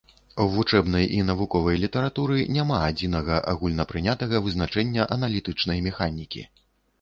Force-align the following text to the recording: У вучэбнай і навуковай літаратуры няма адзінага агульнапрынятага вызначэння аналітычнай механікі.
У 0.43 0.45
вучэбнай 0.51 1.03
і 1.17 1.19
навуковай 1.27 1.77
літаратуры 1.83 2.37
няма 2.55 2.79
адзінага 2.87 3.37
агульнапрынятага 3.53 4.35
вызначэння 4.47 5.07
аналітычнай 5.19 5.85
механікі. 5.91 6.43